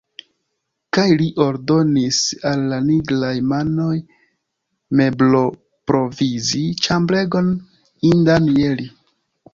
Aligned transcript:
Kaj 0.97 1.03
li 1.17 1.27
ordonis 1.43 2.21
al 2.53 2.63
la 2.71 2.79
nigraj 2.87 3.31
manoj 3.51 3.93
mebloprovizi 5.03 6.63
ĉambregon, 6.87 7.53
indan 8.15 8.51
je 8.59 8.77
li. 8.81 8.93